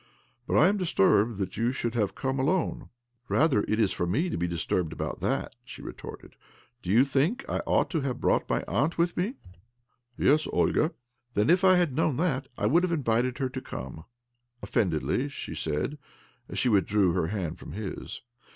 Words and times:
'"But 0.47 0.55
I 0.57 0.67
am 0.67 0.77
disturbed 0.77 1.37
that 1.37 1.57
you 1.57 1.71
should 1.71 1.93
have 1.93 2.15
come 2.15 2.39
alone."" 2.39 2.89
Rather, 3.37 3.61
it 3.67 3.79
is 3.79 3.91
for 3.93 4.07
me 4.07 4.29
to, 4.29 4.35
be 4.35 4.47
disturbed 4.47 4.93
about 4.93 5.19
that," 5.19 5.53
she 5.63 5.83
retorted.' 5.83 6.35
Do 6.81 6.89
you 6.89 7.03
think 7.05 7.45
I 7.47 7.59
ought 7.67 7.91
to 7.91 8.01
have 8.01 8.19
brought 8.19 8.49
my 8.49 8.63
aunt 8.67 8.97
with 8.97 9.15
me?" 9.15 9.35
'^Ves, 10.17 10.51
Olga." 10.51 10.89
'■ 10.89 10.93
Then, 11.35 11.51
if 11.51 11.63
I 11.63 11.75
had 11.77 11.91
iknown 11.95 12.17
that, 12.17 12.47
I 12.57 12.65
would 12.65 12.81
have 12.81 12.91
invited 12.91 13.37
her 13.37 13.49
to 13.49 13.61
come," 13.61 14.05
offendedly 14.65 15.29
she 15.29 15.53
said 15.53 15.99
as 16.49 16.57
she 16.57 16.67
withdrew 16.67 17.11
her 17.11 17.27
hand 17.27 17.59
from 17.59 17.73
his. 17.73 18.21